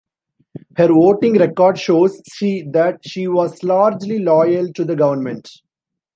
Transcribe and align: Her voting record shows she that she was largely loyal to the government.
Her 0.77 0.87
voting 0.87 1.37
record 1.37 1.77
shows 1.77 2.23
she 2.33 2.63
that 2.71 3.01
she 3.05 3.27
was 3.27 3.63
largely 3.63 4.17
loyal 4.17 4.73
to 4.73 4.83
the 4.83 4.95
government. 4.95 5.47